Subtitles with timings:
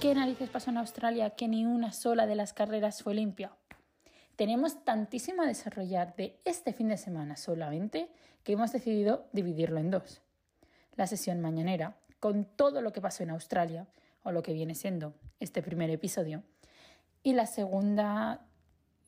[0.00, 3.52] qué narices pasó en Australia que ni una sola de las carreras fue limpia.
[4.36, 8.08] Tenemos tantísimo a desarrollar de este fin de semana solamente
[8.44, 10.22] que hemos decidido dividirlo en dos.
[10.96, 13.86] La sesión mañanera, con todo lo que pasó en Australia,
[14.22, 16.42] o lo que viene siendo este primer episodio,
[17.22, 18.46] y la segunda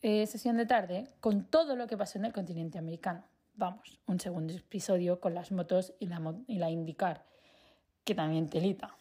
[0.02, 3.24] eh, sesión de tarde, con todo lo que pasó en el continente americano.
[3.54, 7.24] Vamos, un segundo episodio con las motos y la, y la IndyCar,
[8.04, 8.99] que también telita.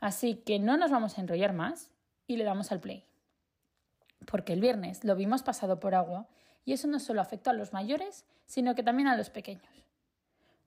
[0.00, 1.90] Así que no nos vamos a enrollar más
[2.26, 3.04] y le damos al play.
[4.26, 6.28] Porque el viernes lo vimos pasado por agua
[6.64, 9.86] y eso no solo afectó a los mayores, sino que también a los pequeños.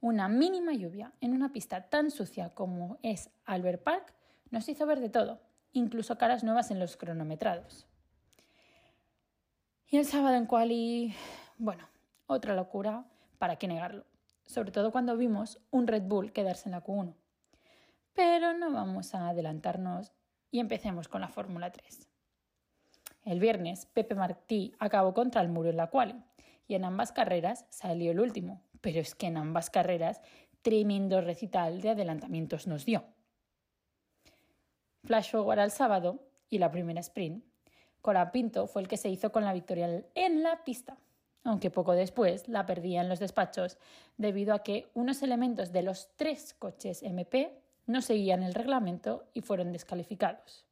[0.02, 4.14] Una mínima lluvia en una pista tan sucia como es Albert Park
[4.50, 5.42] nos hizo ver de todo,
[5.74, 7.86] incluso caras nuevas en los cronometrados.
[9.88, 11.14] Y el sábado en Quali,
[11.58, 11.88] bueno,
[12.28, 13.06] otra locura,
[13.40, 14.06] ¿para qué negarlo?
[14.46, 17.14] Sobre todo cuando vimos un Red Bull quedarse en la Q1.
[18.20, 20.12] Pero no vamos a adelantarnos
[20.52, 22.10] y empecemos con la Fórmula 3.
[23.24, 26.26] El viernes, Pepe Martí acabó contra el muro en la cual
[26.68, 30.20] y en ambas carreras salió el último, pero es que en ambas carreras
[30.62, 33.06] tremendo recital de adelantamientos nos dio.
[35.06, 37.46] Flash forward al sábado y la primera sprint.
[38.34, 40.98] Pinto fue el que se hizo con la victoria en la pista,
[41.46, 43.78] aunque poco después la perdía en los despachos
[44.18, 49.42] debido a que unos elementos de los tres coches MP no seguían el reglamento y
[49.42, 50.64] fueron descalificados.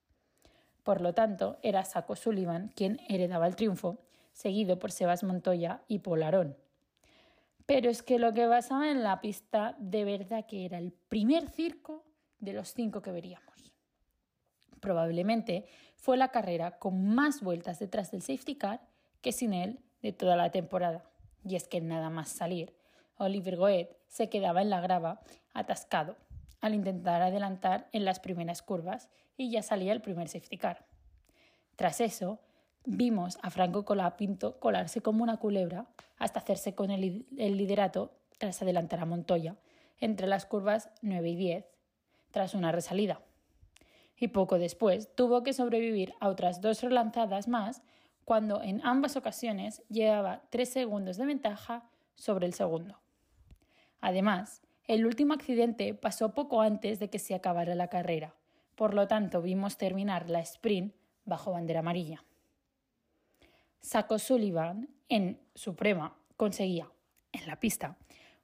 [0.84, 3.98] Por lo tanto, era Saco Sullivan quien heredaba el triunfo,
[4.34, 6.56] seguido por Sebas Montoya y Polarón.
[7.66, 11.50] Pero es que lo que pasaba en la pista de verdad que era el primer
[11.50, 12.06] circo
[12.38, 13.74] de los cinco que veríamos.
[14.80, 15.66] Probablemente
[15.96, 18.82] fue la carrera con más vueltas detrás del safety car
[19.22, 21.04] que sin él de toda la temporada.
[21.44, 22.76] Y es que nada más salir,
[23.18, 25.20] Oliver Goet se quedaba en la grava
[25.56, 26.16] atascado
[26.62, 30.86] al intentar adelantar en las primeras curvas y ya salía el primer safety car.
[31.76, 32.40] Tras eso,
[32.86, 35.88] vimos a Franco Colapinto colarse como una culebra
[36.18, 39.56] hasta hacerse con el, liderato tras adelantar a Montoya
[40.00, 41.66] entre las curvas 9 y 10,
[42.32, 43.22] tras una resalida.
[44.16, 47.84] Y poco después tuvo que sobrevivir a otras dos relanzadas más
[48.26, 53.00] cuando en ambas ocasiones llevaba tres segundos de ventaja sobre el segundo.
[54.02, 58.36] Además, el último accidente pasó poco antes de que se acabara la carrera,
[58.76, 62.24] por lo tanto vimos terminar la sprint bajo bandera amarilla.
[63.82, 66.90] Saco Sullivan, en Suprema, conseguía,
[67.34, 67.98] en la pista,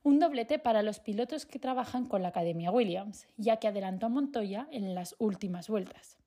[0.03, 4.09] un doblete para los pilotos que trabajan con la Academia Williams, ya que adelantó a
[4.09, 6.17] Montoya en las últimas vueltas.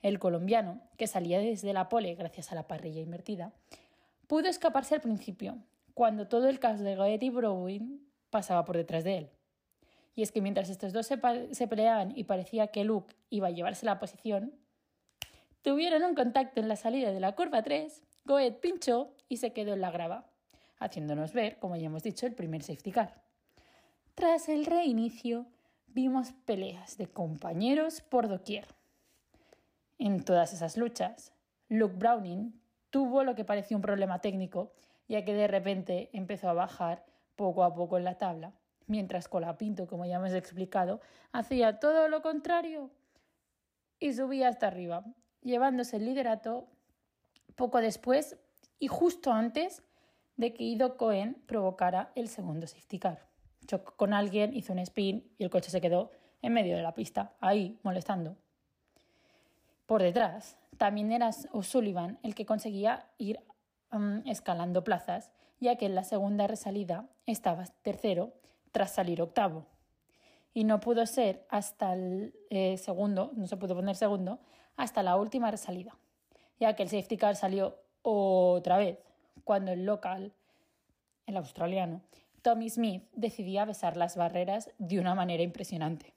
[0.00, 3.52] El colombiano, que salía desde la pole gracias a la parrilla invertida,
[4.26, 5.58] pudo escaparse al principio,
[5.92, 9.30] cuando todo el caos de Goethe y Browin pasaba por detrás de él.
[10.14, 11.16] Y es que mientras estos dos se,
[11.68, 14.54] peleaban y parecía que Luke iba a llevarse la posición,
[15.62, 19.72] tuvieron un contacto en la salida de la curva 3, Goethe pinchó y se quedó
[19.72, 20.26] en la grava,
[20.78, 23.22] haciéndonos ver, como ya hemos dicho, el primer safety car.
[24.14, 25.46] Tras el reinicio,
[25.86, 28.66] vimos peleas de compañeros por doquier.
[29.98, 31.32] En todas esas luchas,
[31.68, 34.74] Luke Browning tuvo lo que parecía un problema técnico,
[35.08, 38.52] ya que de repente empezó a bajar poco a poco en la tabla
[38.86, 41.00] mientras Colapinto, como ya hemos explicado,
[41.32, 42.90] hacía todo lo contrario
[43.98, 45.04] y subía hasta arriba,
[45.42, 46.66] llevándose el liderato
[47.54, 48.36] poco después
[48.78, 49.82] y justo antes
[50.36, 53.28] de que Ido Cohen provocara el segundo safety car.
[53.66, 56.10] Chocó con alguien, hizo un spin y el coche se quedó
[56.40, 58.36] en medio de la pista, ahí molestando.
[59.86, 63.40] Por detrás, también era O'Sullivan el que conseguía ir
[63.92, 68.32] um, escalando plazas, ya que en la segunda resalida estaba tercero
[68.72, 69.66] tras salir octavo.
[70.54, 74.40] Y no pudo ser hasta el eh, segundo, no se pudo poner segundo,
[74.76, 75.96] hasta la última resalida,
[76.58, 78.98] ya que el safety car salió otra vez,
[79.44, 80.32] cuando el local,
[81.26, 82.02] el australiano,
[82.42, 86.12] Tommy Smith decidía besar las barreras de una manera impresionante,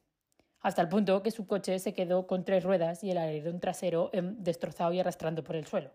[0.61, 4.09] hasta el punto que su coche se quedó con tres ruedas y el alerón trasero
[4.13, 5.91] em, destrozado y arrastrando por el suelo.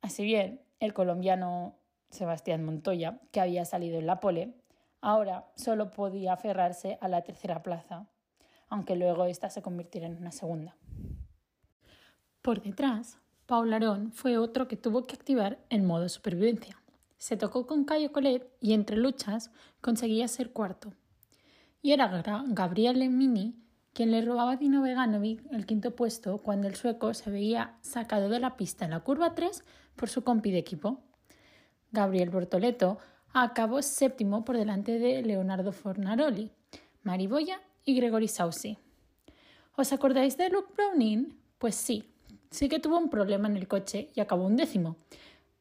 [0.00, 1.74] Así bien, el colombiano
[2.10, 4.54] Sebastián Montoya, que había salido en la pole,
[5.00, 8.06] ahora solo podía aferrarse a la tercera plaza,
[8.68, 10.76] aunque luego ésta se convirtiera en una segunda.
[12.42, 16.80] Por detrás, Paul Arón fue otro que tuvo que activar el modo supervivencia.
[17.16, 19.50] Se tocó con Cayo Colet y entre luchas
[19.80, 20.92] conseguía ser cuarto.
[21.82, 22.08] Y era
[22.48, 23.56] Gabriel Mini
[23.98, 28.28] quien le robaba a Dino Veganovic el quinto puesto cuando el sueco se veía sacado
[28.28, 29.64] de la pista en la curva 3
[29.96, 31.02] por su compi de equipo.
[31.92, 32.98] Gabriel Bortoleto
[33.32, 36.50] acabó séptimo por delante de Leonardo Fornaroli,
[37.02, 38.78] Mariboya y Gregory Sausi.
[39.76, 41.36] ¿Os acordáis de Luke Browning?
[41.58, 42.04] Pues sí,
[42.50, 44.96] sí que tuvo un problema en el coche y acabó un décimo.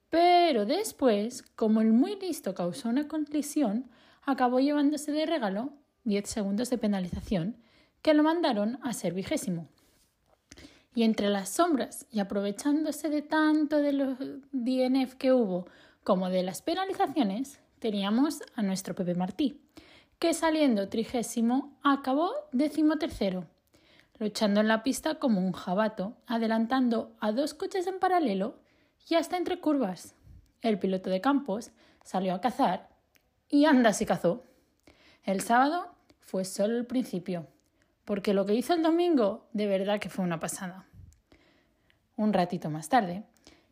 [0.09, 3.89] Pero después, como el muy listo causó una colisión,
[4.23, 5.71] acabó llevándose de regalo
[6.05, 7.57] 10 segundos de penalización
[8.01, 9.67] que lo mandaron a ser vigésimo.
[10.95, 14.17] Y entre las sombras y aprovechándose de tanto de los
[14.51, 15.67] DNF que hubo
[16.07, 19.59] como de las penalizaciones, teníamos a nuestro Pepe Martí,
[20.19, 23.45] que saliendo trigésimo acabó decimotercero,
[24.17, 28.57] luchando en la pista como un jabato, adelantando a dos coches en paralelo
[29.09, 30.15] y hasta entre curvas.
[30.61, 31.71] El piloto de Campos
[32.05, 32.87] salió a cazar
[33.49, 34.45] y anda si cazó.
[35.23, 37.47] El sábado fue solo el principio,
[38.05, 40.87] porque lo que hizo el domingo de verdad que fue una pasada.
[42.15, 43.25] Un ratito más tarde,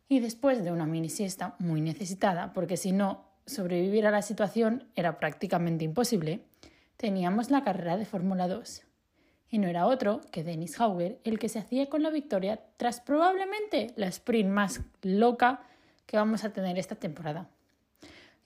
[0.07, 4.87] y después de una mini siesta muy necesitada, porque si no, sobrevivir a la situación
[4.95, 6.41] era prácticamente imposible,
[6.97, 8.83] teníamos la carrera de Fórmula 2.
[9.49, 12.99] Y no era otro que Dennis Hauger el que se hacía con la victoria tras
[12.99, 15.61] probablemente la sprint más loca
[16.05, 17.47] que vamos a tener esta temporada.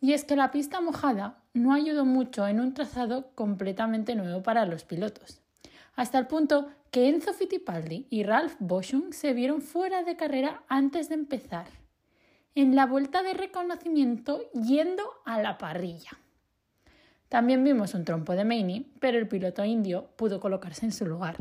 [0.01, 4.65] Y es que la pista mojada no ayudó mucho en un trazado completamente nuevo para
[4.65, 5.41] los pilotos,
[5.95, 11.09] hasta el punto que Enzo Fittipaldi y Ralph Boschung se vieron fuera de carrera antes
[11.09, 11.67] de empezar,
[12.55, 16.11] en la vuelta de reconocimiento yendo a la parrilla.
[17.29, 21.37] También vimos un trompo de Maney, pero el piloto indio pudo colocarse en su lugar.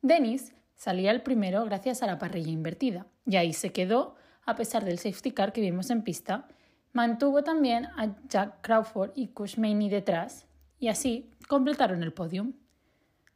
[0.00, 4.14] Dennis salía el primero gracias a la parrilla invertida, y ahí se quedó
[4.44, 6.48] a pesar del safety car que vimos en pista.
[6.92, 10.46] Mantuvo también a Jack Crawford y Kush detrás,
[10.78, 12.52] y así completaron el podium.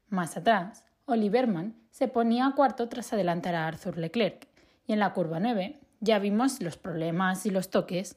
[0.09, 4.47] Más atrás, Oliverman se ponía a cuarto tras adelantar a Arthur Leclerc,
[4.87, 8.17] y en la curva 9 ya vimos los problemas y los toques,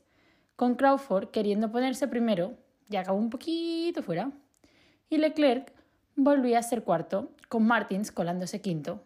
[0.55, 2.57] con Crawford queriendo ponerse primero,
[2.89, 4.31] ya acabó un poquito fuera,
[5.09, 5.73] y Leclerc
[6.15, 9.03] volvía a ser cuarto, con Martins colándose quinto.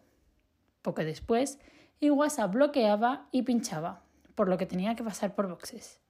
[0.81, 1.59] Poco después,
[2.01, 4.01] Iwasa bloqueaba y pinchaba,
[4.35, 6.01] por lo que tenía que pasar por boxes.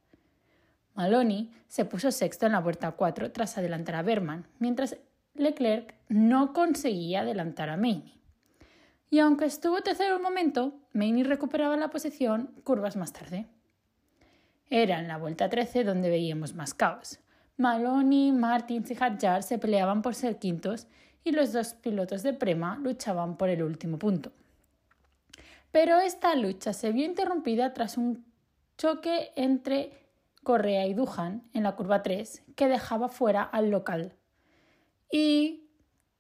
[0.96, 4.98] Maloney se puso sexto en la vuelta 4 tras adelantar a Berman, mientras
[5.36, 8.20] Leclerc no conseguía adelantar a Maney.
[9.10, 13.48] Y aunque estuvo tercero un momento, Maney recuperaba la posición curvas más tarde.
[14.70, 17.20] Era en la vuelta 13 donde veíamos más caos.
[17.58, 20.88] Maloney, Martins y Hadjar se peleaban por ser quintos
[21.24, 24.32] y los dos pilotos de Prema luchaban por el último punto.
[25.72, 28.26] Pero esta lucha se vio interrumpida tras un
[28.78, 29.94] choque entre
[30.44, 34.16] Correa y Duhan en la curva 3 que dejaba fuera al local
[35.16, 35.70] y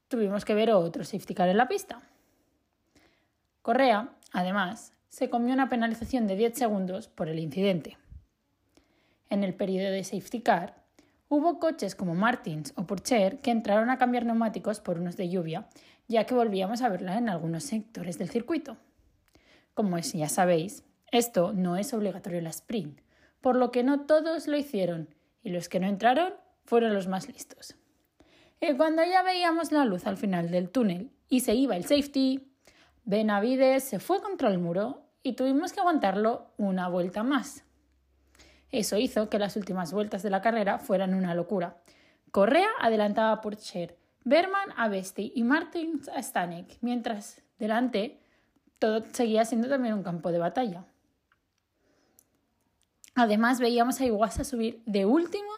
[0.07, 1.99] tuvimos que ver otro safety car en la pista.
[3.63, 7.97] Correa, además, se comió una penalización de 10 segundos por el incidente.
[9.31, 10.83] En el periodo de safety car,
[11.27, 15.67] hubo coches como Martins o Porsche que entraron a cambiar neumáticos por unos de lluvia,
[16.07, 18.77] ya que volvíamos a verla en algunos sectores del circuito.
[19.73, 23.01] Como ya sabéis, esto no es obligatorio en la sprint,
[23.41, 25.09] por lo que no todos lo hicieron,
[25.41, 27.75] y los que no entraron fueron los más listos.
[28.65, 32.49] Y cuando ya veíamos la luz al final del túnel y se iba el safety,
[33.03, 37.65] Benavides se fue contra el muro y tuvimos que aguantarlo una vuelta más.
[38.71, 41.75] Eso hizo que las últimas vueltas de la carrera fueran una locura.
[42.31, 48.21] Correa adelantaba por Cher, Berman a Besti y Martin a Stanek, mientras delante
[48.79, 50.85] todo seguía siendo también un campo de batalla.
[53.13, 55.51] Además veíamos a Iguasa subir de último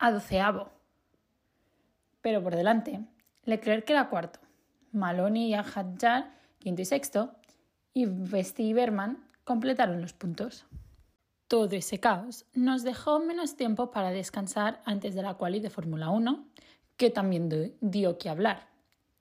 [0.00, 0.79] a doceavo
[2.22, 3.00] pero por delante.
[3.44, 4.40] Leclerc era cuarto,
[4.92, 7.34] Maloney y Hadjar quinto y sexto,
[7.92, 10.66] y Vesti y Berman completaron los puntos.
[11.48, 16.10] Todo ese caos nos dejó menos tiempo para descansar antes de la quali de Fórmula
[16.10, 16.46] 1,
[16.96, 18.68] que también dio que hablar.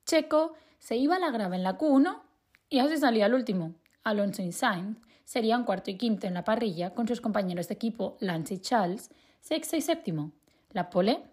[0.06, 2.22] Checo se iba a la grava en la Q1
[2.70, 3.74] y así salía el último.
[4.04, 8.18] Alonso y Sainz serían cuarto y quinto en la parrilla con sus compañeros de equipo
[8.20, 10.34] Lance y Charles, sexto y séptimo.
[10.72, 11.24] La pole,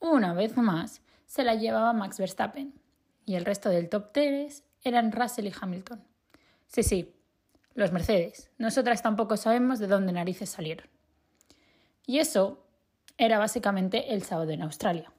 [0.00, 2.74] una vez más, se la llevaba Max Verstappen
[3.24, 6.02] y el resto del top 3 eran Russell y Hamilton.
[6.66, 7.14] Sí, sí,
[7.74, 8.50] los Mercedes.
[8.58, 10.88] Nosotras tampoco sabemos de dónde narices salieron.
[12.04, 12.66] Y eso
[13.16, 15.12] era básicamente el sábado en Australia.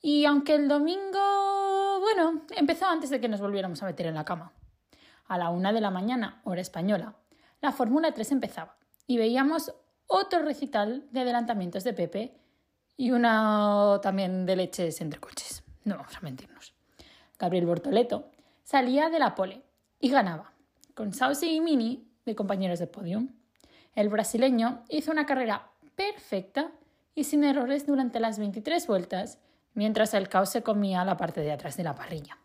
[0.00, 4.24] Y aunque el domingo, bueno, empezó antes de que nos volviéramos a meter en la
[4.24, 4.52] cama.
[5.26, 7.16] A la una de la mañana, hora española,
[7.60, 8.76] la Fórmula 3 empezaba
[9.08, 9.74] y veíamos
[10.06, 12.39] otro recital de adelantamientos de Pepe
[13.00, 15.62] y una también de leches entre coches.
[15.84, 16.74] No vamos a mentirnos.
[17.38, 18.30] Gabriel Bortoleto
[18.62, 19.62] salía de la pole
[19.98, 20.52] y ganaba,
[20.94, 23.30] con Sausi y Mini de compañeros de podium.
[23.94, 26.72] El brasileño hizo una carrera perfecta
[27.14, 29.38] y sin errores durante las 23 vueltas,
[29.72, 32.36] mientras el caos se comía la parte de atrás de la parrilla.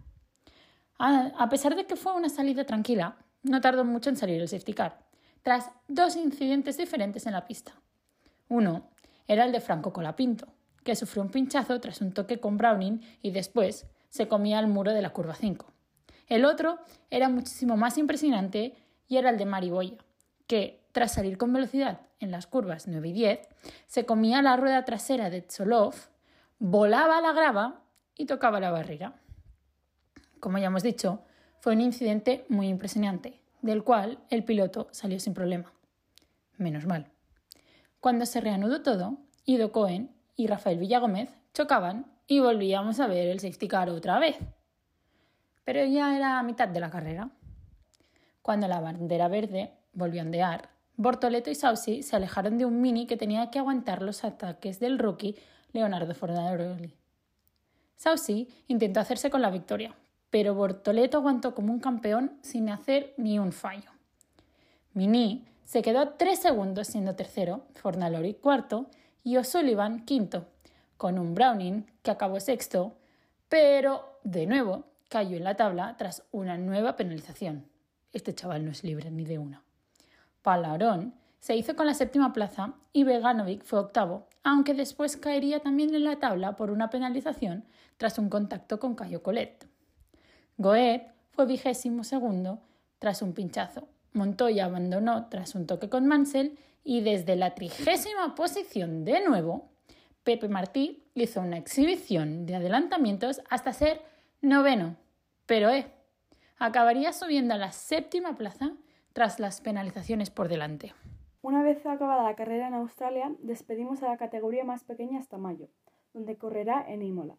[0.97, 4.73] A pesar de que fue una salida tranquila, no tardó mucho en salir el safety
[4.73, 5.05] car,
[5.41, 7.73] tras dos incidentes diferentes en la pista.
[8.47, 8.91] Uno
[9.27, 10.47] era el de Franco Colapinto,
[10.83, 14.93] que sufrió un pinchazo tras un toque con Browning y después se comía el muro
[14.93, 15.65] de la curva 5.
[16.27, 16.79] El otro
[17.09, 18.75] era muchísimo más impresionante
[19.07, 19.97] y era el de Mariboya,
[20.47, 23.39] que, tras salir con velocidad en las curvas 9 y 10,
[23.87, 25.95] se comía la rueda trasera de Tsolov,
[26.59, 27.81] volaba la grava
[28.15, 29.15] y tocaba la barrera.
[30.39, 31.21] Como ya hemos dicho,
[31.59, 35.73] fue un incidente muy impresionante, del cual el piloto salió sin problema.
[36.57, 37.14] Menos mal.
[38.05, 43.39] Cuando se reanudó todo, Ido Cohen y Rafael Villagómez chocaban y volvíamos a ver el
[43.39, 44.37] safety car otra vez.
[45.63, 47.31] Pero ya era a mitad de la carrera.
[48.43, 53.07] Cuando la bandera verde volvió a ondear, Bortoleto y Sausi se alejaron de un mini
[53.07, 55.35] que tenía que aguantar los ataques del rookie
[55.73, 56.93] Leonardo Fornaroli.
[57.95, 59.95] Sausi intentó hacerse con la victoria,
[60.29, 63.89] pero Bortoleto aguantó como un campeón sin hacer ni un fallo.
[64.93, 68.85] Mini se quedó tres segundos siendo tercero, Fornalori cuarto
[69.23, 70.47] y O'Sullivan quinto,
[70.95, 72.95] con un Browning que acabó sexto,
[73.49, 77.65] pero de nuevo cayó en la tabla tras una nueva penalización.
[78.13, 79.63] Este chaval no es libre ni de una.
[80.41, 85.93] Palarón se hizo con la séptima plaza y Veganovic fue octavo, aunque después caería también
[85.95, 87.65] en la tabla por una penalización
[87.97, 89.67] tras un contacto con Cayo Colet.
[90.57, 92.61] Goet fue vigésimo segundo
[92.99, 93.87] tras un pinchazo.
[94.15, 99.69] Montoya abandonó tras un toque con Mansell y desde la trigésima posición de nuevo,
[100.23, 104.01] Pepe Martí hizo una exhibición de adelantamientos hasta ser
[104.41, 104.95] noveno.
[105.45, 105.87] Pero eh,
[106.57, 108.71] acabaría subiendo a la séptima plaza
[109.13, 110.93] tras las penalizaciones por delante.
[111.41, 115.67] Una vez acabada la carrera en Australia, despedimos a la categoría más pequeña hasta mayo,
[116.13, 117.35] donde correrá en Imola.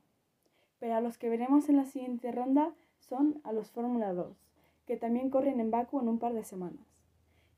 [0.79, 4.37] Pero a los que veremos en la siguiente ronda son a los Fórmula 2,
[4.87, 6.87] que también corren en Baku en un par de semanas.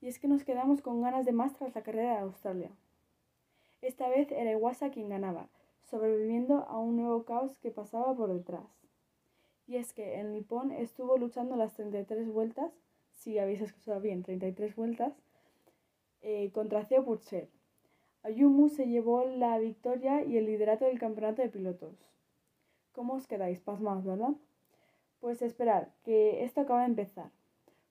[0.00, 2.70] Y es que nos quedamos con ganas de más tras la carrera de Australia.
[3.82, 5.48] Esta vez era Iwasa quien ganaba,
[5.84, 8.66] sobreviviendo a un nuevo caos que pasaba por detrás.
[9.66, 12.72] Y es que el Nippon estuvo luchando las 33 vueltas,
[13.12, 15.12] si habéis escuchado bien, 33 vueltas,
[16.22, 17.48] eh, contra Theo Purcher.
[18.22, 21.94] Ayumu se llevó la victoria y el liderato del campeonato de pilotos.
[22.92, 23.60] ¿Cómo os quedáis?
[23.60, 24.34] Pasmados, ¿verdad?
[25.20, 27.30] Pues esperar, que esto acaba de empezar.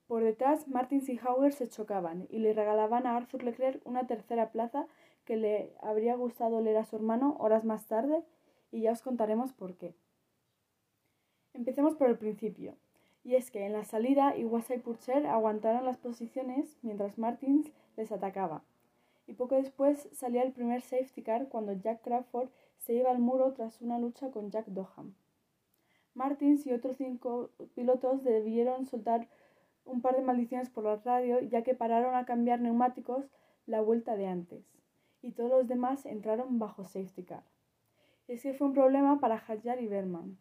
[0.07, 4.51] Por detrás, Martins y Hauger se chocaban y le regalaban a Arthur Leclerc una tercera
[4.51, 4.87] plaza
[5.25, 8.23] que le habría gustado leer a su hermano horas más tarde
[8.71, 9.93] y ya os contaremos por qué.
[11.53, 12.77] Empecemos por el principio.
[13.25, 18.13] Y es que en la salida Iwasa y Purcher aguantaron las posiciones mientras Martins les
[18.13, 18.63] atacaba.
[19.27, 23.51] Y poco después salía el primer safety car cuando Jack Crawford se iba al muro
[23.51, 25.13] tras una lucha con Jack Doham.
[26.17, 29.29] Martins y otros cinco pilotos debieron soltar
[29.85, 33.29] un par de maldiciones por la radio ya que pararon a cambiar neumáticos
[33.67, 34.65] la vuelta de antes
[35.21, 37.43] y todos los demás entraron bajo safety car.
[38.27, 40.37] Es que fue un problema para Hadjar y Berman.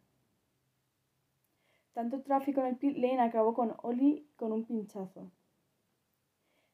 [1.92, 5.30] Tanto tráfico en el pit lane acabó con Oli con un pinchazo.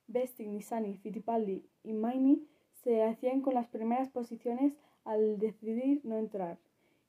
[0.06, 2.46] Besting, Nissani, Fittipaldi y Maini
[2.84, 6.58] se hacían con las primeras posiciones al decidir no entrar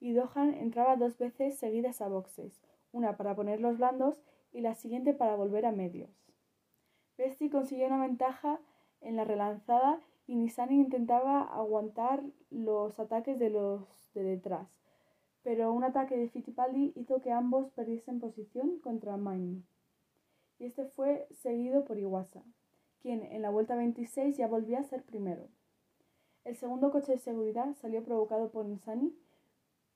[0.03, 2.59] y Dohan entraba dos veces seguidas a boxes,
[2.91, 6.09] una para poner los blandos y la siguiente para volver a medios.
[7.17, 8.59] Besti consiguió una ventaja
[8.99, 14.67] en la relanzada y Nissani intentaba aguantar los ataques de los de detrás,
[15.41, 19.63] pero un ataque de Fittipaldi hizo que ambos perdiesen posición contra Maini.
[20.59, 22.43] Y este fue seguido por Iwasa,
[23.01, 25.47] quien en la vuelta 26 ya volvía a ser primero.
[26.43, 29.15] El segundo coche de seguridad salió provocado por Nissani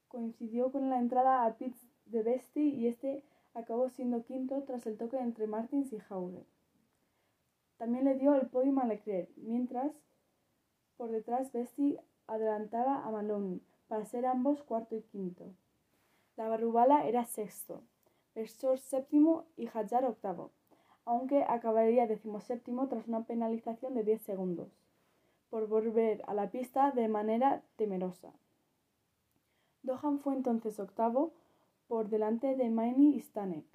[0.08, 3.24] coincidió con la entrada a pits de Besti y este
[3.54, 6.46] acabó siendo quinto tras el toque entre Martins y Hauger.
[7.78, 9.92] También le dio el podio a Leclerc, mientras
[10.98, 15.54] por detrás Besti adelantaba a Maloney para ser ambos cuarto y quinto.
[16.36, 17.84] La Barrubala era sexto,
[18.36, 20.52] Versor séptimo y Hadjar octavo,
[21.06, 24.70] aunque acabaría decimoséptimo tras una penalización de 10 segundos,
[25.50, 28.34] por volver a la pista de manera temerosa.
[29.88, 31.32] Dohan fue entonces octavo
[31.88, 33.66] por delante de Maini y Stanek.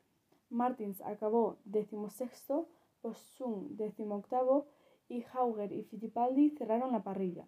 [0.50, 2.68] Martins acabó decimosexto,
[3.00, 4.66] Possum decimoctavo
[5.08, 7.46] y Hauger y Fittipaldi cerraron la parrilla.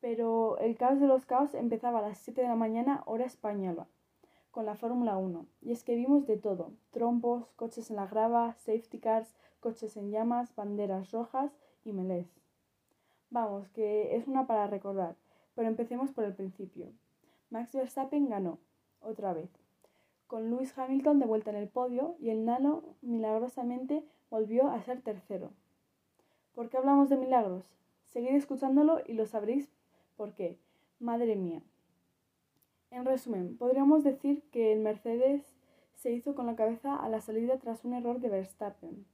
[0.00, 3.86] Pero el caos de los caos empezaba a las 7 de la mañana hora española,
[4.50, 5.46] con la Fórmula 1.
[5.60, 10.10] Y es que vimos de todo, trompos, coches en la grava, safety cars, coches en
[10.10, 11.52] llamas, banderas rojas
[11.84, 12.28] y melés.
[13.28, 15.16] Vamos, que es una para recordar.
[15.54, 16.92] Pero empecemos por el principio.
[17.50, 18.58] Max Verstappen ganó,
[19.00, 19.50] otra vez,
[20.26, 25.00] con Lewis Hamilton de vuelta en el podio y el nano milagrosamente volvió a ser
[25.02, 25.50] tercero.
[26.54, 27.64] ¿Por qué hablamos de milagros?
[28.06, 29.68] Seguid escuchándolo y lo sabréis
[30.16, 30.58] por qué.
[30.98, 31.62] Madre mía.
[32.90, 35.42] En resumen, podríamos decir que el Mercedes
[35.96, 39.04] se hizo con la cabeza a la salida tras un error de Verstappen,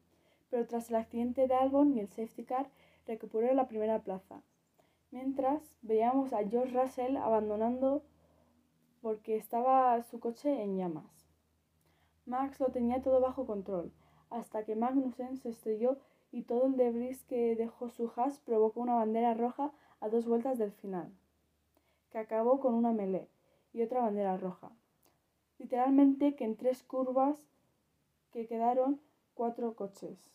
[0.51, 2.69] pero tras el accidente de Albon y el safety car
[3.07, 4.43] recuperó la primera plaza.
[5.11, 8.03] Mientras veíamos a George Russell abandonando
[9.03, 11.27] porque estaba su coche en llamas.
[12.27, 13.93] Max lo tenía todo bajo control,
[14.29, 15.99] hasta que Magnussen se estrelló
[16.31, 20.59] y todo el debris que dejó su Haas provocó una bandera roja a dos vueltas
[20.59, 21.13] del final,
[22.11, 23.29] que acabó con una melee
[23.73, 24.71] y otra bandera roja.
[25.59, 27.49] Literalmente que en tres curvas
[28.33, 29.01] que quedaron
[29.35, 30.31] cuatro coches.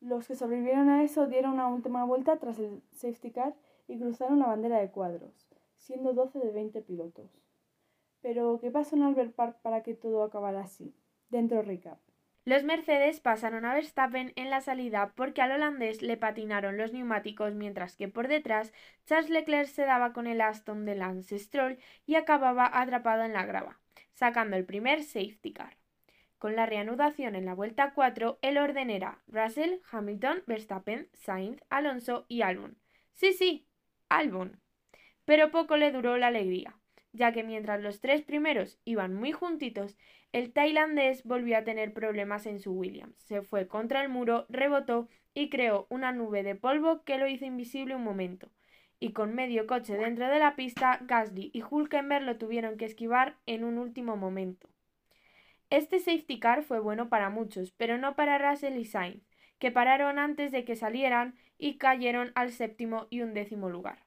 [0.00, 3.54] Los que sobrevivieron a eso dieron una última vuelta tras el safety car
[3.86, 7.30] y cruzaron la bandera de cuadros, siendo 12 de 20 pilotos.
[8.22, 10.94] Pero, ¿qué pasó en Albert Park para que todo acabara así?
[11.28, 11.98] Dentro recap.
[12.46, 17.54] Los Mercedes pasaron a Verstappen en la salida porque al holandés le patinaron los neumáticos
[17.54, 18.72] mientras que por detrás
[19.04, 23.44] Charles Leclerc se daba con el Aston de Lance Stroll y acababa atrapado en la
[23.44, 23.78] grava,
[24.14, 25.79] sacando el primer safety car.
[26.40, 32.24] Con la reanudación en la vuelta 4, el orden era Russell, Hamilton, Verstappen, Sainz, Alonso
[32.28, 32.78] y Albon.
[33.12, 33.66] Sí, sí,
[34.08, 34.58] Albon.
[35.26, 36.80] Pero poco le duró la alegría,
[37.12, 39.98] ya que mientras los tres primeros iban muy juntitos,
[40.32, 43.18] el tailandés volvió a tener problemas en su Williams.
[43.18, 47.44] Se fue contra el muro, rebotó y creó una nube de polvo que lo hizo
[47.44, 48.50] invisible un momento.
[48.98, 53.36] Y con medio coche dentro de la pista, Gasly y Hulkenberg lo tuvieron que esquivar
[53.44, 54.69] en un último momento.
[55.70, 59.22] Este safety car fue bueno para muchos, pero no para Russell y Sainz,
[59.60, 64.04] que pararon antes de que salieran y cayeron al séptimo y undécimo lugar.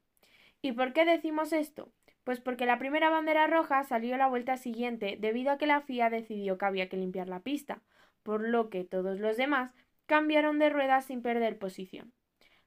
[0.61, 1.93] ¿Y por qué decimos esto?
[2.25, 6.09] Pues porque la primera bandera roja salió la vuelta siguiente debido a que la FIA
[6.09, 7.81] decidió que había que limpiar la pista,
[8.23, 9.71] por lo que todos los demás
[10.05, 12.11] cambiaron de ruedas sin perder posición.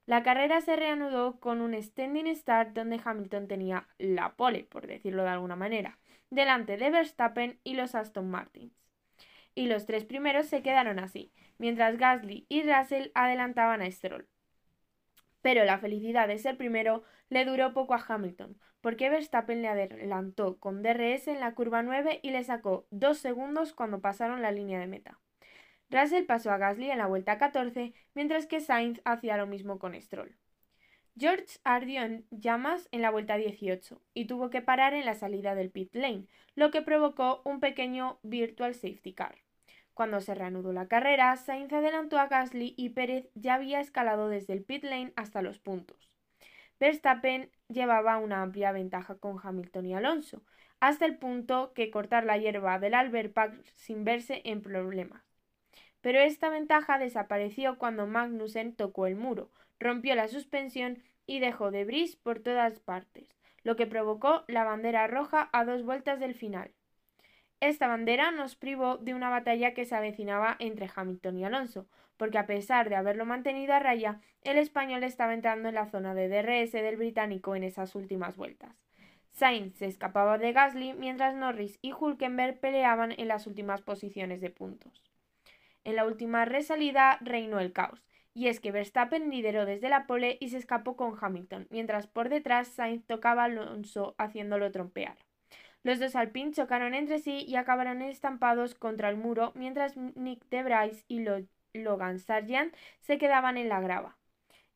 [0.07, 5.23] La carrera se reanudó con un standing start donde Hamilton tenía la pole, por decirlo
[5.25, 5.99] de alguna manera,
[6.31, 8.86] delante de Verstappen y los Aston Martins.
[9.57, 14.29] Y los tres primeros se quedaron así, mientras Gasly y Russell adelantaban a Stroll.
[15.41, 20.59] Pero la felicidad de ser primero le duró poco a Hamilton, porque Verstappen le adelantó
[20.59, 24.79] con DRS en la curva 9 y le sacó dos segundos cuando pasaron la línea
[24.79, 25.19] de meta.
[25.89, 30.01] Russell pasó a Gasly en la vuelta 14, mientras que Sainz hacía lo mismo con
[30.01, 30.37] Stroll.
[31.19, 35.55] George ardió en llamas en la vuelta 18 y tuvo que parar en la salida
[35.55, 39.46] del pit lane, lo que provocó un pequeño virtual safety car.
[39.97, 44.53] Cuando se reanudó la carrera, Sainz adelantó a Gasly y Pérez ya había escalado desde
[44.53, 46.11] el pit lane hasta los puntos.
[46.79, 50.43] Verstappen llevaba una amplia ventaja con Hamilton y Alonso,
[50.81, 55.25] hasta el punto que cortar la hierba del Albert Park sin verse en problemas.
[56.03, 62.17] Pero esta ventaja desapareció cuando Magnussen tocó el muro, rompió la suspensión y dejó debris
[62.17, 66.76] por todas partes, lo que provocó la bandera roja a dos vueltas del final.
[67.61, 71.87] Esta bandera nos privó de una batalla que se avecinaba entre Hamilton y Alonso,
[72.19, 76.15] porque a pesar de haberlo mantenido a raya, el español estaba entrando en la zona
[76.15, 78.77] de DRS del británico en esas últimas vueltas.
[79.33, 84.51] Sainz se escapaba de Gasly mientras Norris y Hulkenberg peleaban en las últimas posiciones de
[84.51, 85.03] puntos.
[85.85, 88.03] En la última resalida reinó el caos,
[88.35, 92.29] y es que Verstappen lideró desde la pole y se escapó con Hamilton, mientras por
[92.29, 95.17] detrás Sainz tocaba a Alonso haciéndolo trompear.
[95.87, 101.05] Los dos Alpine chocaron entre sí y acabaron estampados contra el muro, mientras Nick DeBrice
[101.07, 101.25] y
[101.75, 104.17] Logan Sargent se quedaban en la grava.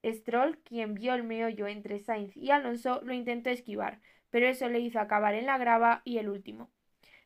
[0.05, 3.99] Stroll, quien vio el meollo entre Sainz y Alonso, lo intentó esquivar,
[4.31, 6.70] pero eso le hizo acabar en la grava y el último.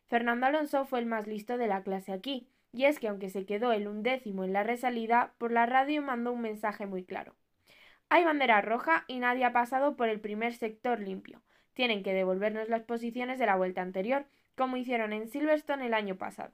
[0.06, 3.44] Fernando Alonso fue el más listo de la clase aquí, y es que aunque se
[3.44, 7.36] quedó el undécimo en la resalida, por la radio mandó un mensaje muy claro.
[8.08, 11.42] Hay bandera roja y nadie ha pasado por el primer sector limpio
[11.74, 16.16] tienen que devolvernos las posiciones de la vuelta anterior, como hicieron en Silverstone el año
[16.16, 16.52] pasado.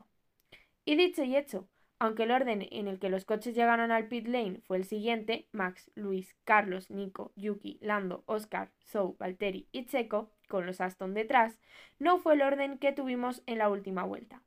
[0.85, 4.27] Y dicho y hecho, aunque el orden en el que los coches llegaron al pit
[4.27, 10.33] lane fue el siguiente, Max, Luis, Carlos, Nico, Yuki, Lando, Oscar, Sou, Valtteri y Checo,
[10.49, 11.61] con los Aston detrás,
[11.99, 14.43] no fue el orden que tuvimos en la última vuelta.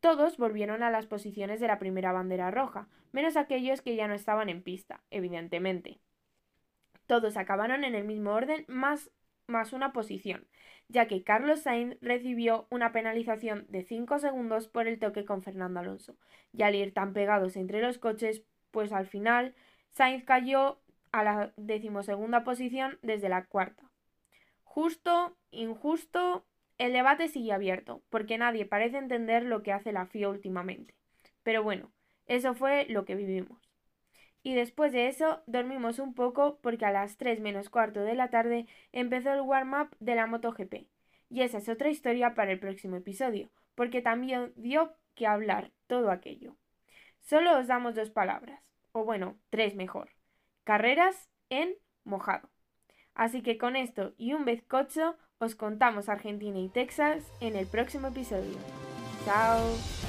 [0.00, 4.14] Todos volvieron a las posiciones de la primera bandera roja, menos aquellos que ya no
[4.14, 5.98] estaban en pista, evidentemente.
[7.08, 9.10] Todos acabaron en el mismo orden, más
[9.48, 10.46] más una posición,
[10.88, 15.80] ya que Carlos Sainz recibió una penalización de 5 segundos por el toque con Fernando
[15.80, 16.16] Alonso,
[16.52, 19.54] y al ir tan pegados entre los coches, pues al final
[19.90, 20.80] Sainz cayó
[21.10, 23.90] a la decimosegunda posición desde la cuarta.
[24.64, 26.44] Justo, injusto,
[26.76, 30.94] el debate sigue abierto, porque nadie parece entender lo que hace la FIA últimamente.
[31.42, 31.90] Pero bueno,
[32.26, 33.67] eso fue lo que vivimos.
[34.42, 38.30] Y después de eso dormimos un poco porque a las 3 menos cuarto de la
[38.30, 40.86] tarde empezó el warm-up de la MotoGP.
[41.30, 46.10] Y esa es otra historia para el próximo episodio, porque también dio que hablar todo
[46.10, 46.56] aquello.
[47.20, 50.10] Solo os damos dos palabras, o bueno, tres mejor.
[50.64, 51.74] Carreras en
[52.04, 52.48] mojado.
[53.14, 58.08] Así que con esto y un bizcocho os contamos Argentina y Texas en el próximo
[58.08, 58.56] episodio.
[59.24, 60.07] Chao.